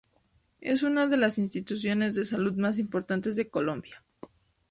[0.61, 4.03] Es una de las instituciones de salud más importantes de Colombia.